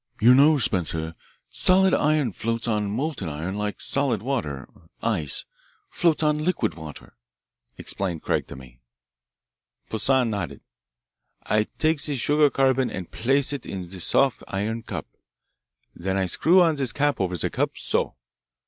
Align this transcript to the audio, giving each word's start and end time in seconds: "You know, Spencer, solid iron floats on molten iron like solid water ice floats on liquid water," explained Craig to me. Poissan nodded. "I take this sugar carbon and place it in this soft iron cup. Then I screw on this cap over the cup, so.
"You 0.19 0.33
know, 0.33 0.57
Spencer, 0.57 1.13
solid 1.51 1.93
iron 1.93 2.31
floats 2.31 2.67
on 2.67 2.89
molten 2.89 3.29
iron 3.29 3.53
like 3.53 3.79
solid 3.79 4.23
water 4.23 4.67
ice 5.03 5.45
floats 5.91 6.23
on 6.23 6.43
liquid 6.43 6.73
water," 6.73 7.17
explained 7.77 8.23
Craig 8.23 8.47
to 8.47 8.55
me. 8.55 8.79
Poissan 9.91 10.31
nodded. 10.31 10.61
"I 11.43 11.65
take 11.77 12.01
this 12.01 12.17
sugar 12.19 12.49
carbon 12.49 12.89
and 12.89 13.11
place 13.11 13.53
it 13.53 13.67
in 13.67 13.87
this 13.89 14.05
soft 14.07 14.41
iron 14.47 14.81
cup. 14.81 15.05
Then 15.95 16.17
I 16.17 16.25
screw 16.25 16.63
on 16.63 16.77
this 16.77 16.91
cap 16.93 17.21
over 17.21 17.37
the 17.37 17.51
cup, 17.51 17.77
so. 17.77 18.15